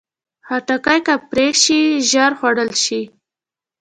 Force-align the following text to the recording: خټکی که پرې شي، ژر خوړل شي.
خټکی 0.47 0.99
که 1.05 1.15
پرې 1.29 1.47
شي، 1.61 1.81
ژر 2.09 2.31
خوړل 2.39 2.71
شي. 2.83 3.01